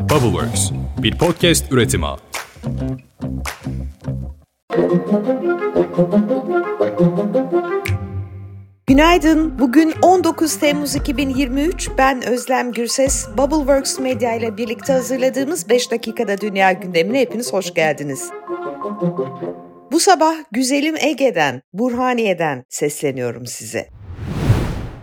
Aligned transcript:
Bubbleworks, 0.00 0.70
bir 1.02 1.18
podcast 1.18 1.72
üretimi. 1.72 2.06
Günaydın. 8.86 9.58
Bugün 9.58 9.94
19 10.02 10.56
Temmuz 10.56 10.96
2023. 10.96 11.90
Ben 11.98 12.26
Özlem 12.26 12.72
Gürses. 12.72 13.28
Bubbleworks 13.38 13.98
Medya 13.98 14.34
ile 14.34 14.56
birlikte 14.56 14.92
hazırladığımız 14.92 15.68
5 15.68 15.90
dakikada 15.90 16.40
dünya 16.40 16.72
gündemine 16.72 17.20
hepiniz 17.20 17.52
hoş 17.52 17.74
geldiniz. 17.74 18.30
Bu 19.92 20.00
sabah 20.00 20.34
güzelim 20.52 20.96
Ege'den, 20.96 21.62
Burhaniye'den 21.72 22.64
sesleniyorum 22.68 23.46
size. 23.46 23.99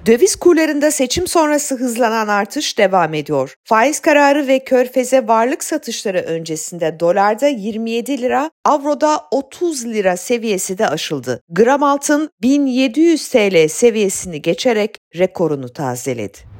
Döviz 0.07 0.35
kurlarında 0.35 0.91
seçim 0.91 1.27
sonrası 1.27 1.75
hızlanan 1.75 2.27
artış 2.27 2.77
devam 2.77 3.13
ediyor. 3.13 3.55
Faiz 3.63 3.99
kararı 3.99 4.47
ve 4.47 4.59
körfeze 4.63 5.27
varlık 5.27 5.63
satışları 5.63 6.19
öncesinde 6.19 6.99
dolarda 6.99 7.47
27 7.47 8.21
lira, 8.21 8.51
avroda 8.65 9.21
30 9.31 9.85
lira 9.85 10.17
seviyesi 10.17 10.77
de 10.77 10.87
aşıldı. 10.87 11.41
Gram 11.49 11.83
altın 11.83 12.29
1700 12.41 13.29
TL 13.29 13.67
seviyesini 13.67 14.41
geçerek 14.41 14.97
rekorunu 15.15 15.73
tazeledi. 15.73 16.56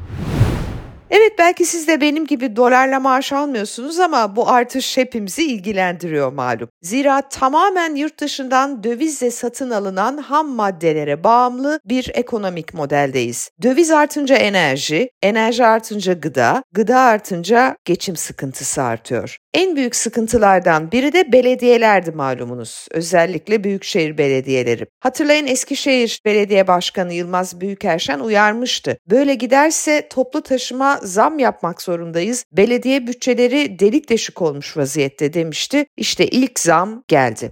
Evet 1.12 1.34
belki 1.40 1.66
siz 1.66 1.88
de 1.88 2.02
benim 2.02 2.26
gibi 2.26 2.56
dolarla 2.56 3.00
maaş 3.00 3.34
almıyorsunuz 3.34 4.00
ama 4.00 4.36
bu 4.36 4.50
artış 4.50 4.98
hepimizi 4.98 5.44
ilgilendiriyor 5.46 6.34
malum. 6.34 6.70
Zira 6.82 7.22
tamamen 7.22 7.96
yurt 7.96 8.20
dışından 8.20 8.84
dövizle 8.84 9.32
satın 9.32 9.70
alınan 9.70 10.18
ham 10.18 10.48
maddelere 10.50 11.24
bağımlı 11.24 11.80
bir 11.86 12.12
ekonomik 12.14 12.74
modeldeyiz. 12.74 13.50
Döviz 13.64 13.92
artınca 13.92 14.36
enerji, 14.36 15.10
enerji 15.22 15.66
artınca 15.66 16.14
gıda, 16.14 16.64
gıda 16.72 17.00
artınca 17.00 17.78
geçim 17.86 18.16
sıkıntısı 18.16 18.84
artıyor. 18.84 19.38
En 19.58 19.76
büyük 19.76 19.96
sıkıntılardan 19.96 20.92
biri 20.92 21.14
de 21.14 21.32
belediyelerdi 21.32 22.12
malumunuz. 22.12 22.88
Özellikle 22.92 23.64
büyükşehir 23.64 24.18
belediyeleri. 24.18 24.86
Hatırlayın 25.00 25.48
Eskişehir 25.48 26.22
Belediye 26.26 26.68
Başkanı 26.68 27.14
Yılmaz 27.14 27.62
Büyükerşen 27.62 28.20
uyarmıştı. 28.20 28.98
Böyle 29.10 29.36
giderse 29.36 30.08
toplu 30.10 30.42
taşıma 30.42 31.00
zam 31.04 31.40
yapmak 31.40 31.82
zorundayız. 31.82 32.46
Belediye 32.52 33.08
bütçeleri 33.08 33.80
delik 33.80 34.10
deşik 34.10 34.42
olmuş 34.42 34.78
vaziyette 34.78 35.34
demişti. 35.34 35.86
İşte 35.98 36.28
ilk 36.28 36.60
zam 36.60 37.04
geldi. 37.08 37.52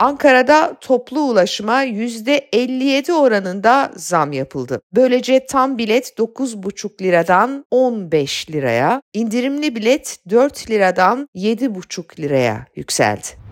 Ankara'da 0.00 0.74
toplu 0.80 1.20
ulaşıma 1.20 1.84
%57 1.84 3.12
oranında 3.12 3.92
zam 3.96 4.32
yapıldı. 4.32 4.80
Böylece 4.94 5.46
tam 5.46 5.78
bilet 5.78 6.18
9,5 6.18 7.02
liradan 7.02 7.64
15 7.70 8.50
liraya, 8.50 9.02
indirimli 9.12 9.76
bilet 9.76 10.18
4 10.30 10.70
liradan 10.70 11.28
7,5 11.34 12.20
liraya 12.20 12.66
yükseldi. 12.76 13.47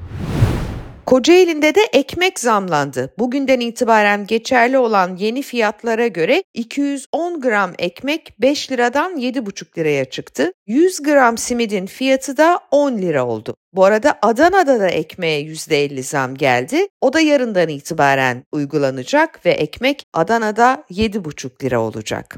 Kocaeli'nde 1.06 1.74
de 1.74 1.80
ekmek 1.92 2.40
zamlandı. 2.40 3.14
Bugünden 3.18 3.60
itibaren 3.60 4.26
geçerli 4.26 4.78
olan 4.78 5.16
yeni 5.16 5.42
fiyatlara 5.42 6.06
göre 6.06 6.42
210 6.54 7.40
gram 7.40 7.72
ekmek 7.78 8.40
5 8.40 8.72
liradan 8.72 9.16
7,5 9.16 9.78
liraya 9.78 10.04
çıktı. 10.04 10.52
100 10.66 11.02
gram 11.02 11.38
simidin 11.38 11.86
fiyatı 11.86 12.36
da 12.36 12.60
10 12.70 12.98
lira 12.98 13.26
oldu. 13.26 13.56
Bu 13.72 13.84
arada 13.84 14.18
Adana'da 14.22 14.80
da 14.80 14.88
ekmeğe 14.88 15.42
%50 15.42 16.02
zam 16.02 16.34
geldi. 16.34 16.88
O 17.00 17.12
da 17.12 17.20
yarından 17.20 17.68
itibaren 17.68 18.44
uygulanacak 18.52 19.46
ve 19.46 19.50
ekmek 19.50 20.02
Adana'da 20.12 20.84
7,5 20.90 21.64
lira 21.64 21.80
olacak. 21.80 22.36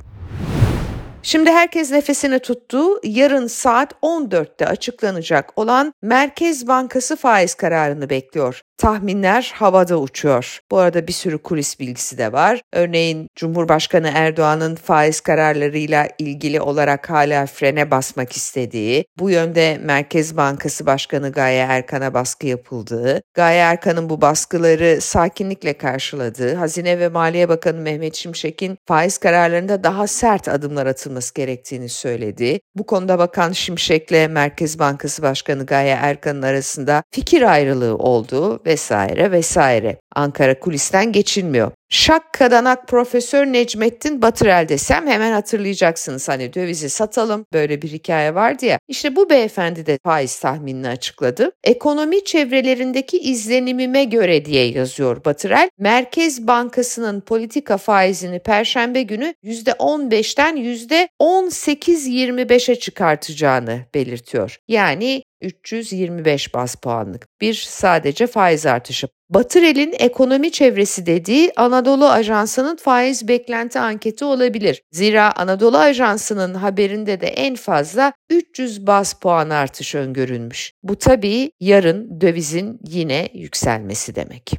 Şimdi 1.22 1.50
herkes 1.50 1.90
nefesini 1.90 2.38
tuttu. 2.38 3.00
Yarın 3.04 3.46
saat 3.46 3.92
14'te 3.92 4.66
açıklanacak 4.66 5.58
olan 5.58 5.92
Merkez 6.02 6.68
Bankası 6.68 7.16
faiz 7.16 7.54
kararını 7.54 8.10
bekliyor. 8.10 8.62
Tahminler 8.78 9.52
havada 9.54 10.00
uçuyor. 10.00 10.60
Bu 10.70 10.78
arada 10.78 11.06
bir 11.06 11.12
sürü 11.12 11.38
kulis 11.38 11.80
bilgisi 11.80 12.18
de 12.18 12.32
var. 12.32 12.60
Örneğin 12.72 13.28
Cumhurbaşkanı 13.36 14.10
Erdoğan'ın 14.14 14.74
faiz 14.74 15.20
kararlarıyla 15.20 16.08
ilgili 16.18 16.60
olarak 16.60 17.10
hala 17.10 17.46
frene 17.46 17.90
basmak 17.90 18.32
istediği, 18.32 19.04
bu 19.18 19.30
yönde 19.30 19.78
Merkez 19.82 20.36
Bankası 20.36 20.86
Başkanı 20.86 21.32
Gaye 21.32 21.66
Erkan'a 21.68 22.14
baskı 22.14 22.46
yapıldığı, 22.46 23.22
Gaye 23.34 23.58
Erkan'ın 23.58 24.10
bu 24.10 24.20
baskıları 24.20 25.00
sakinlikle 25.00 25.72
karşıladığı, 25.72 26.54
Hazine 26.54 26.98
ve 26.98 27.08
Maliye 27.08 27.48
Bakanı 27.48 27.80
Mehmet 27.80 28.14
Şimşek'in 28.14 28.78
faiz 28.86 29.18
kararlarında 29.18 29.84
daha 29.84 30.06
sert 30.06 30.48
adımlar 30.48 30.86
atılması 30.86 31.34
gerektiğini 31.34 31.88
söyledi. 31.88 32.60
Bu 32.76 32.86
konuda 32.86 33.18
Bakan 33.18 33.52
Şimşek'le 33.52 34.30
Merkez 34.30 34.78
Bankası 34.78 35.22
Başkanı 35.22 35.66
Gaye 35.66 35.98
Erkan'ın 36.00 36.42
arasında 36.42 37.02
fikir 37.10 37.42
ayrılığı 37.42 37.96
oldu 37.96 38.60
vesaire 38.68 39.28
vesaire. 39.28 39.98
Ankara 40.18 40.60
kulisten 40.60 41.12
geçilmiyor. 41.12 41.72
Şak 41.90 42.32
kadanak 42.32 42.88
Profesör 42.88 43.46
Necmettin 43.46 44.22
Batırel 44.22 44.68
desem 44.68 45.06
hemen 45.06 45.32
hatırlayacaksınız. 45.32 46.28
Hani 46.28 46.54
dövizi 46.54 46.90
satalım 46.90 47.46
böyle 47.52 47.82
bir 47.82 47.88
hikaye 47.88 48.34
vardı 48.34 48.66
ya. 48.66 48.78
İşte 48.88 49.16
bu 49.16 49.30
beyefendi 49.30 49.86
de 49.86 49.98
faiz 50.04 50.40
tahminini 50.40 50.88
açıkladı. 50.88 51.52
Ekonomi 51.64 52.24
çevrelerindeki 52.24 53.18
izlenimime 53.18 54.04
göre 54.04 54.44
diye 54.44 54.64
yazıyor 54.64 55.24
Batırel. 55.24 55.70
Merkez 55.78 56.46
Bankası'nın 56.46 57.20
politika 57.20 57.76
faizini 57.76 58.38
perşembe 58.38 59.02
günü 59.02 59.34
%15'ten 59.44 60.56
%18-25'e 60.56 62.74
çıkartacağını 62.74 63.80
belirtiyor. 63.94 64.58
Yani 64.68 65.22
325 65.42 66.54
bas 66.54 66.74
puanlık 66.74 67.26
bir 67.40 67.54
sadece 67.54 68.26
faiz 68.26 68.66
artışı. 68.66 69.08
Batırel'in 69.30 69.94
ekonomi 69.98 70.52
çevresi 70.52 71.06
dediği 71.06 71.52
Anadolu 71.56 72.08
Ajansı'nın 72.08 72.76
faiz 72.76 73.28
beklenti 73.28 73.78
anketi 73.78 74.24
olabilir. 74.24 74.82
Zira 74.92 75.32
Anadolu 75.36 75.78
Ajansı'nın 75.78 76.54
haberinde 76.54 77.20
de 77.20 77.26
en 77.26 77.54
fazla 77.54 78.12
300 78.30 78.86
bas 78.86 79.12
puan 79.12 79.50
artış 79.50 79.94
öngörülmüş. 79.94 80.72
Bu 80.82 80.96
tabii 80.96 81.50
yarın 81.60 82.20
dövizin 82.20 82.80
yine 82.88 83.28
yükselmesi 83.34 84.14
demek. 84.14 84.52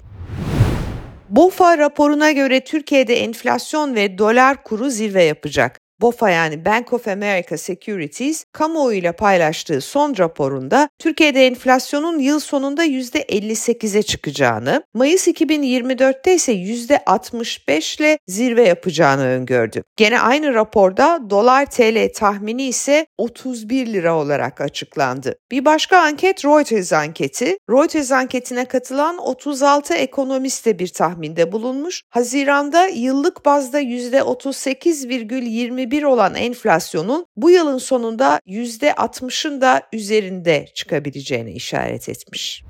BOFA 1.30 1.78
raporuna 1.78 2.32
göre 2.32 2.64
Türkiye'de 2.64 3.16
enflasyon 3.24 3.96
ve 3.96 4.18
dolar 4.18 4.64
kuru 4.64 4.90
zirve 4.90 5.24
yapacak. 5.24 5.80
BOFA 6.02 6.30
yani 6.30 6.66
Bank 6.66 6.94
of 6.94 7.08
America 7.08 7.58
Securities 7.58 8.46
kamuoyuyla 8.52 9.14
paylaştığı 9.14 9.82
son 9.82 10.18
raporunda 10.18 10.90
Türkiye'de 11.00 11.48
enflasyonun 11.48 12.20
yıl 12.20 12.40
sonunda 12.40 12.86
%58'e 12.86 14.04
çıkacağını, 14.04 14.84
Mayıs 14.94 15.28
2024'te 15.28 16.36
ise 16.36 16.54
%65 16.54 18.02
ile 18.02 18.20
zirve 18.28 18.64
yapacağını 18.64 19.26
öngördü. 19.26 19.84
Gene 19.98 20.20
aynı 20.20 20.54
raporda 20.54 21.20
dolar 21.30 21.66
TL 21.66 22.10
tahmini 22.16 22.64
ise 22.64 23.08
31 23.18 23.88
lira 23.88 24.18
olarak 24.18 24.62
açıklandı. 24.62 25.36
Bir 25.52 25.66
başka 25.66 25.98
anket 25.98 26.46
Reuters 26.46 26.94
anketi. 26.94 27.58
Reuters 27.70 28.12
anketine 28.12 28.66
katılan 28.66 29.18
36 29.18 29.94
ekonomist 29.94 30.66
de 30.66 30.80
bir 30.80 30.88
tahminde 30.88 31.52
bulunmuş. 31.52 32.04
Haziranda 32.10 32.88
yıllık 32.88 33.46
bazda 33.46 33.82
%38,21 33.82 35.89
%21 35.90 36.06
olan 36.06 36.36
enflasyonun 36.36 37.26
bu 37.38 37.50
yılın 37.50 37.78
sonunda 37.78 38.40
%60'ın 38.48 39.62
da 39.62 39.82
üzerinde 39.94 40.66
çıkabileceğine 40.76 41.52
işaret 41.52 42.10
etmiş. 42.10 42.64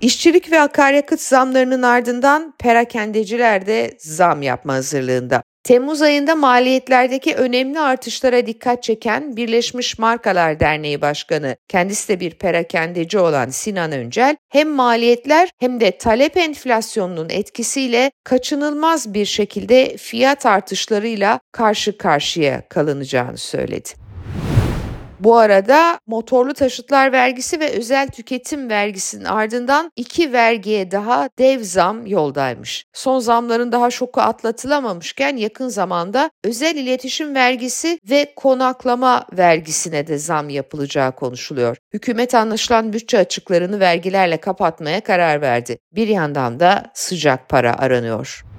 İşçilik 0.00 0.52
ve 0.52 0.60
akaryakıt 0.60 1.20
zamlarının 1.20 1.82
ardından 1.82 2.54
perakendeciler 2.58 3.66
de 3.66 3.96
zam 3.98 4.42
yapma 4.42 4.74
hazırlığında. 4.74 5.42
Temmuz 5.64 6.02
ayında 6.02 6.34
maliyetlerdeki 6.34 7.34
önemli 7.34 7.80
artışlara 7.80 8.46
dikkat 8.46 8.82
çeken 8.82 9.36
Birleşmiş 9.36 9.98
Markalar 9.98 10.60
Derneği 10.60 11.00
Başkanı, 11.00 11.56
kendisi 11.68 12.08
de 12.08 12.20
bir 12.20 12.30
perakendeci 12.30 13.18
olan 13.18 13.48
Sinan 13.48 13.92
Öncel, 13.92 14.36
hem 14.48 14.70
maliyetler 14.70 15.50
hem 15.58 15.80
de 15.80 15.98
talep 15.98 16.36
enflasyonunun 16.36 17.28
etkisiyle 17.28 18.10
kaçınılmaz 18.24 19.14
bir 19.14 19.24
şekilde 19.24 19.96
fiyat 19.96 20.46
artışlarıyla 20.46 21.40
karşı 21.52 21.98
karşıya 21.98 22.68
kalınacağını 22.68 23.38
söyledi. 23.38 24.01
Bu 25.24 25.36
arada 25.36 26.00
motorlu 26.06 26.54
taşıtlar 26.54 27.12
vergisi 27.12 27.60
ve 27.60 27.70
özel 27.70 28.08
tüketim 28.08 28.70
vergisinin 28.70 29.24
ardından 29.24 29.92
iki 29.96 30.32
vergiye 30.32 30.90
daha 30.90 31.28
dev 31.38 31.62
zam 31.62 32.06
yoldaymış. 32.06 32.84
Son 32.92 33.18
zamların 33.18 33.72
daha 33.72 33.90
şoku 33.90 34.20
atlatılamamışken 34.20 35.36
yakın 35.36 35.68
zamanda 35.68 36.30
özel 36.44 36.76
iletişim 36.76 37.34
vergisi 37.34 37.98
ve 38.10 38.32
konaklama 38.36 39.26
vergisine 39.32 40.06
de 40.06 40.18
zam 40.18 40.48
yapılacağı 40.48 41.12
konuşuluyor. 41.12 41.76
Hükümet 41.94 42.34
anlaşılan 42.34 42.92
bütçe 42.92 43.18
açıklarını 43.18 43.80
vergilerle 43.80 44.36
kapatmaya 44.36 45.00
karar 45.00 45.40
verdi. 45.40 45.78
Bir 45.92 46.08
yandan 46.08 46.60
da 46.60 46.90
sıcak 46.94 47.48
para 47.48 47.78
aranıyor. 47.78 48.51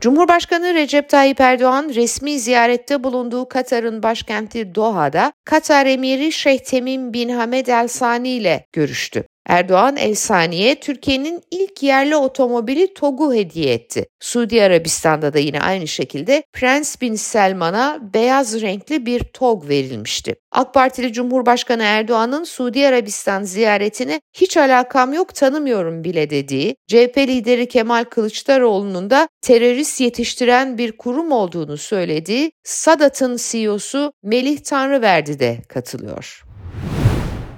Cumhurbaşkanı 0.00 0.74
Recep 0.74 1.08
Tayyip 1.08 1.40
Erdoğan 1.40 1.88
resmi 1.94 2.40
ziyarette 2.40 3.04
bulunduğu 3.04 3.48
Katar'ın 3.48 4.02
başkenti 4.02 4.74
Doha'da 4.74 5.32
Katar 5.44 5.86
Emiri 5.86 6.32
Şeyh 6.32 6.58
Temim 6.58 7.12
bin 7.12 7.28
Hamed 7.28 7.66
El 7.66 7.88
Sani 7.88 8.28
ile 8.28 8.66
görüştü. 8.72 9.24
Erdoğan 9.48 9.96
El 9.96 10.14
Sani'ye 10.14 10.80
Türkiye'nin 10.80 11.42
ilk 11.50 11.82
yerli 11.82 12.16
otomobili 12.16 12.94
TOG'u 12.94 13.34
hediye 13.34 13.74
etti. 13.74 14.06
Suudi 14.20 14.62
Arabistan'da 14.62 15.34
da 15.34 15.38
yine 15.38 15.60
aynı 15.60 15.88
şekilde 15.88 16.42
Prens 16.52 17.00
bin 17.00 17.14
Selman'a 17.14 18.00
beyaz 18.14 18.60
renkli 18.60 19.06
bir 19.06 19.20
TOG 19.20 19.68
verilmişti. 19.68 20.34
AK 20.52 20.74
Partili 20.74 21.12
Cumhurbaşkanı 21.12 21.82
Erdoğan'ın 21.82 22.44
Suudi 22.44 22.86
Arabistan 22.86 23.42
ziyaretine 23.42 24.20
hiç 24.32 24.56
alakam 24.56 25.12
yok 25.12 25.34
tanımıyorum 25.34 26.04
bile 26.04 26.30
dediği, 26.30 26.76
CHP 26.86 27.18
lideri 27.18 27.68
Kemal 27.68 28.04
Kılıçdaroğlu'nun 28.04 29.10
da 29.10 29.28
terörist 29.42 30.00
yetiştiren 30.00 30.78
bir 30.78 30.92
kurum 30.92 31.32
olduğunu 31.32 31.76
söylediği 31.76 32.52
Sadat'ın 32.64 33.36
CEO'su 33.36 34.12
Melih 34.22 34.58
Tanrıverdi 34.58 35.38
de 35.38 35.58
katılıyor. 35.68 36.46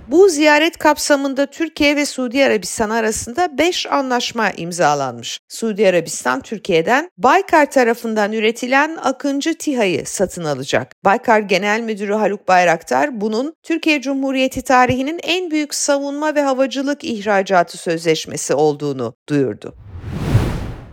Bu 0.08 0.28
ziyaret 0.28 0.78
kapsamında 0.78 1.46
Türkiye 1.46 1.96
ve 1.96 2.06
Suudi 2.06 2.44
Arabistan 2.44 2.90
arasında 2.90 3.58
5 3.58 3.87
anlaşma 3.87 4.50
imzalanmış. 4.50 5.40
Suudi 5.49 5.88
Arabistan 5.88 6.40
Türkiye'den 6.40 7.10
Baykar 7.19 7.70
tarafından 7.70 8.32
üretilen 8.32 8.99
Akıncı 9.02 9.58
TİHA'yı 9.58 10.06
satın 10.06 10.44
alacak. 10.44 10.93
Baykar 11.05 11.40
Genel 11.40 11.81
Müdürü 11.81 12.14
Haluk 12.14 12.49
Bayraktar 12.49 13.20
bunun 13.20 13.55
Türkiye 13.62 14.00
Cumhuriyeti 14.00 14.62
tarihinin 14.62 15.20
en 15.22 15.50
büyük 15.50 15.75
savunma 15.75 16.34
ve 16.34 16.43
havacılık 16.43 17.05
ihracatı 17.05 17.78
sözleşmesi 17.78 18.55
olduğunu 18.55 19.14
duyurdu. 19.28 19.88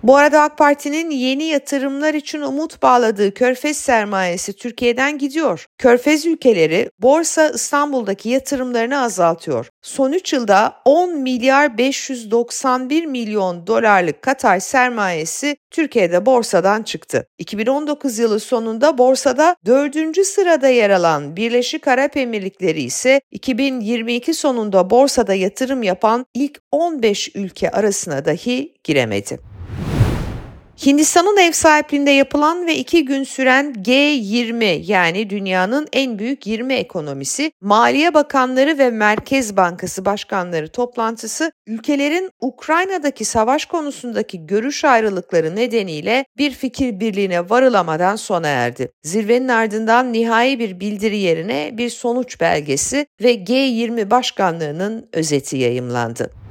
Bu 0.05 0.17
arada 0.17 0.41
AK 0.41 0.57
Parti'nin 0.57 1.09
yeni 1.09 1.43
yatırımlar 1.43 2.13
için 2.13 2.41
umut 2.41 2.81
bağladığı 2.81 3.33
Körfez 3.33 3.77
sermayesi 3.77 4.53
Türkiye'den 4.53 5.17
gidiyor. 5.17 5.65
Körfez 5.77 6.25
ülkeleri 6.25 6.89
Borsa 6.99 7.49
İstanbul'daki 7.49 8.29
yatırımlarını 8.29 9.01
azaltıyor. 9.01 9.69
Son 9.81 10.11
3 10.11 10.33
yılda 10.33 10.75
10 10.85 11.17
milyar 11.17 11.77
591 11.77 13.05
milyon 13.05 13.67
dolarlık 13.67 14.21
Katar 14.21 14.59
sermayesi 14.59 15.57
Türkiye'de 15.71 16.25
borsadan 16.25 16.83
çıktı. 16.83 17.27
2019 17.37 18.19
yılı 18.19 18.39
sonunda 18.39 18.97
borsada 18.97 19.55
4. 19.65 20.25
sırada 20.25 20.69
yer 20.69 20.89
alan 20.89 21.35
Birleşik 21.35 21.87
Arap 21.87 22.17
Emirlikleri 22.17 22.81
ise 22.81 23.21
2022 23.31 24.33
sonunda 24.33 24.89
borsada 24.89 25.33
yatırım 25.33 25.83
yapan 25.83 26.25
ilk 26.33 26.61
15 26.71 27.35
ülke 27.35 27.71
arasına 27.71 28.25
dahi 28.25 28.73
giremedi. 28.83 29.54
Hindistan'ın 30.83 31.37
ev 31.37 31.51
sahipliğinde 31.51 32.11
yapılan 32.11 32.67
ve 32.67 32.75
iki 32.75 33.05
gün 33.05 33.23
süren 33.23 33.73
G20 33.73 34.91
yani 34.91 35.29
dünyanın 35.29 35.87
en 35.93 36.19
büyük 36.19 36.47
20 36.47 36.73
ekonomisi, 36.73 37.51
Maliye 37.61 38.13
Bakanları 38.13 38.77
ve 38.77 38.89
Merkez 38.89 39.57
Bankası 39.57 40.05
Başkanları 40.05 40.69
toplantısı 40.69 41.51
ülkelerin 41.67 42.29
Ukrayna'daki 42.41 43.25
savaş 43.25 43.65
konusundaki 43.65 44.47
görüş 44.47 44.85
ayrılıkları 44.85 45.55
nedeniyle 45.55 46.25
bir 46.37 46.51
fikir 46.51 46.99
birliğine 46.99 47.49
varılamadan 47.49 48.15
sona 48.15 48.47
erdi. 48.47 48.91
Zirvenin 49.03 49.47
ardından 49.47 50.13
nihai 50.13 50.59
bir 50.59 50.79
bildiri 50.79 51.17
yerine 51.17 51.69
bir 51.73 51.89
sonuç 51.89 52.41
belgesi 52.41 53.07
ve 53.21 53.35
G20 53.35 54.09
başkanlığının 54.09 55.09
özeti 55.13 55.57
yayımlandı. 55.57 56.44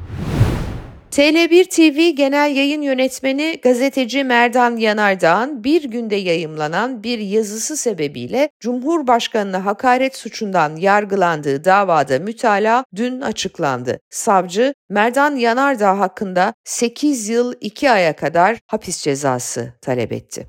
TL1 1.14 1.64
TV 1.64 2.16
Genel 2.16 2.56
Yayın 2.56 2.82
Yönetmeni 2.82 3.58
gazeteci 3.62 4.24
Merdan 4.24 4.76
Yanardağ'ın 4.76 5.64
bir 5.64 5.84
günde 5.84 6.16
yayımlanan 6.16 7.02
bir 7.02 7.18
yazısı 7.18 7.76
sebebiyle 7.76 8.50
Cumhurbaşkanına 8.60 9.64
hakaret 9.64 10.16
suçundan 10.16 10.76
yargılandığı 10.76 11.64
davada 11.64 12.18
mütalaa 12.18 12.84
dün 12.96 13.20
açıklandı. 13.20 14.00
Savcı 14.10 14.74
Merdan 14.90 15.36
Yanardağ 15.36 15.98
hakkında 15.98 16.54
8 16.64 17.28
yıl 17.28 17.54
2 17.60 17.90
aya 17.90 18.16
kadar 18.16 18.58
hapis 18.66 19.02
cezası 19.02 19.72
talep 19.82 20.12
etti. 20.12 20.46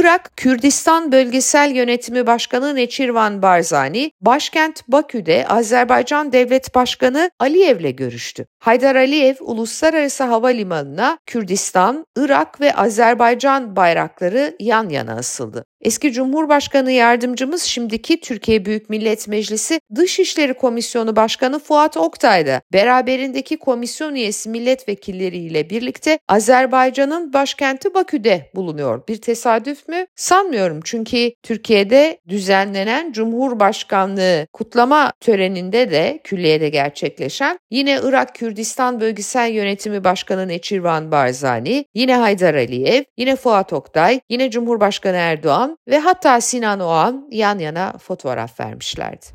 Irak 0.00 0.36
Kürdistan 0.36 1.12
Bölgesel 1.12 1.70
Yönetimi 1.70 2.26
Başkanı 2.26 2.74
Neçirvan 2.76 3.42
Barzani, 3.42 4.12
başkent 4.20 4.88
Bakü'de 4.88 5.46
Azerbaycan 5.48 6.32
Devlet 6.32 6.74
Başkanı 6.74 7.30
Aliyev'le 7.38 7.96
görüştü. 7.96 8.46
Haydar 8.58 8.96
Aliyev 8.96 9.34
Uluslararası 9.40 10.24
Havalimanı'na 10.24 11.18
Kürdistan, 11.26 12.06
Irak 12.16 12.60
ve 12.60 12.74
Azerbaycan 12.74 13.76
bayrakları 13.76 14.56
yan 14.60 14.88
yana 14.88 15.14
asıldı. 15.14 15.64
Eski 15.80 16.12
Cumhurbaşkanı 16.12 16.92
yardımcımız 16.92 17.62
şimdiki 17.62 18.20
Türkiye 18.20 18.64
Büyük 18.64 18.90
Millet 18.90 19.28
Meclisi 19.28 19.80
Dışişleri 19.94 20.54
Komisyonu 20.54 21.16
Başkanı 21.16 21.58
Fuat 21.58 21.96
Oktay 21.96 22.46
da 22.46 22.60
beraberindeki 22.72 23.56
komisyon 23.56 24.14
üyesi 24.14 24.48
milletvekilleriyle 24.48 25.70
birlikte 25.70 26.18
Azerbaycan'ın 26.28 27.32
başkenti 27.32 27.94
Bakü'de 27.94 28.50
bulunuyor. 28.54 29.08
Bir 29.08 29.16
tesadüf 29.16 29.88
mü? 29.88 30.06
Sanmıyorum 30.16 30.80
çünkü 30.84 31.30
Türkiye'de 31.42 32.18
düzenlenen 32.28 33.12
Cumhurbaşkanlığı 33.12 34.46
kutlama 34.52 35.12
töreninde 35.20 35.90
de 35.90 36.20
külliyede 36.24 36.68
gerçekleşen 36.68 37.58
yine 37.70 38.00
Irak 38.02 38.34
Kürdistan 38.34 39.00
Bölgesel 39.00 39.50
Yönetimi 39.52 40.04
Başkanı 40.04 40.48
Neçirvan 40.48 41.12
Barzani, 41.12 41.84
yine 41.94 42.16
Haydar 42.16 42.54
Aliyev, 42.54 43.02
yine 43.16 43.36
Fuat 43.36 43.72
Oktay, 43.72 44.20
yine 44.28 44.50
Cumhurbaşkanı 44.50 45.16
Erdoğan 45.16 45.67
ve 45.88 45.98
hatta 45.98 46.40
Sinan 46.40 46.80
Oğan 46.80 47.28
yan 47.30 47.58
yana 47.58 47.92
fotoğraf 47.98 48.60
vermişlerdi. 48.60 49.26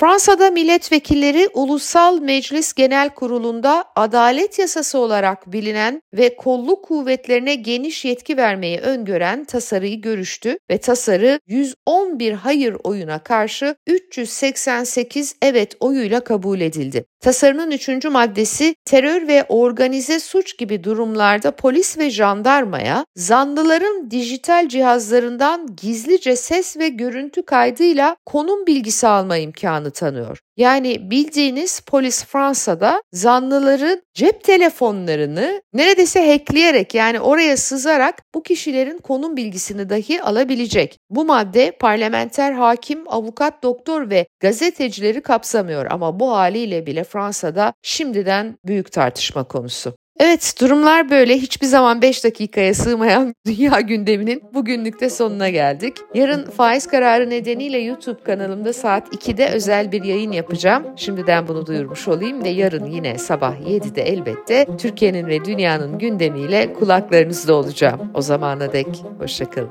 Fransa'da 0.00 0.50
milletvekilleri 0.50 1.48
Ulusal 1.54 2.18
Meclis 2.20 2.72
Genel 2.72 3.10
Kurulu'nda 3.10 3.84
adalet 3.96 4.58
yasası 4.58 4.98
olarak 4.98 5.52
bilinen 5.52 6.02
ve 6.14 6.36
kolluk 6.36 6.84
kuvvetlerine 6.84 7.54
geniş 7.54 8.04
yetki 8.04 8.36
vermeyi 8.36 8.78
öngören 8.78 9.44
tasarıyı 9.44 10.00
görüştü 10.00 10.58
ve 10.70 10.78
tasarı 10.78 11.40
111 11.46 12.32
hayır 12.32 12.76
oyuna 12.84 13.18
karşı 13.18 13.76
388 13.86 15.36
evet 15.42 15.76
oyuyla 15.80 16.20
kabul 16.20 16.60
edildi. 16.60 17.04
Tasarının 17.20 17.70
üçüncü 17.70 18.08
maddesi 18.08 18.74
terör 18.84 19.28
ve 19.28 19.44
organize 19.48 20.20
suç 20.20 20.58
gibi 20.58 20.84
durumlarda 20.84 21.50
polis 21.50 21.98
ve 21.98 22.10
jandarmaya 22.10 23.04
zanlıların 23.16 24.10
dijital 24.10 24.68
cihazlarından 24.68 25.76
gizlice 25.82 26.36
ses 26.36 26.76
ve 26.76 26.88
görüntü 26.88 27.42
kaydıyla 27.42 28.16
konum 28.26 28.66
bilgisi 28.66 29.06
alma 29.06 29.36
imkanı 29.36 29.89
tanıyor. 29.90 30.38
Yani 30.56 31.10
bildiğiniz 31.10 31.80
polis 31.80 32.24
Fransa'da 32.24 33.02
zanlıların 33.12 34.02
cep 34.14 34.44
telefonlarını 34.44 35.62
neredeyse 35.72 36.32
hackleyerek 36.32 36.94
yani 36.94 37.20
oraya 37.20 37.56
sızarak 37.56 38.22
bu 38.34 38.42
kişilerin 38.42 38.98
konum 38.98 39.36
bilgisini 39.36 39.90
dahi 39.90 40.22
alabilecek. 40.22 40.98
Bu 41.10 41.24
madde 41.24 41.70
parlamenter 41.70 42.52
hakim, 42.52 43.04
avukat, 43.06 43.62
doktor 43.62 44.10
ve 44.10 44.26
gazetecileri 44.40 45.22
kapsamıyor 45.22 45.86
ama 45.90 46.20
bu 46.20 46.32
haliyle 46.32 46.86
bile 46.86 47.04
Fransa'da 47.04 47.72
şimdiden 47.82 48.58
büyük 48.64 48.92
tartışma 48.92 49.44
konusu. 49.44 49.99
Evet 50.22 50.54
durumlar 50.60 51.10
böyle 51.10 51.38
hiçbir 51.38 51.66
zaman 51.66 52.02
5 52.02 52.24
dakikaya 52.24 52.74
sığmayan 52.74 53.34
dünya 53.46 53.80
gündeminin 53.80 54.42
bugünlük 54.54 55.00
de 55.00 55.10
sonuna 55.10 55.48
geldik. 55.48 55.96
Yarın 56.14 56.50
faiz 56.50 56.86
kararı 56.86 57.30
nedeniyle 57.30 57.78
YouTube 57.78 58.22
kanalımda 58.22 58.72
saat 58.72 59.14
2'de 59.14 59.48
özel 59.48 59.92
bir 59.92 60.04
yayın 60.04 60.32
yapacağım. 60.32 60.84
Şimdiden 60.96 61.48
bunu 61.48 61.66
duyurmuş 61.66 62.08
olayım 62.08 62.44
ve 62.44 62.48
yarın 62.48 62.86
yine 62.86 63.18
sabah 63.18 63.56
7'de 63.56 64.02
elbette 64.02 64.66
Türkiye'nin 64.78 65.26
ve 65.26 65.44
dünyanın 65.44 65.98
gündemiyle 65.98 66.72
kulaklarınızda 66.72 67.54
olacağım. 67.54 68.00
O 68.14 68.22
zamana 68.22 68.72
dek 68.72 69.02
hoşçakalın. 69.18 69.70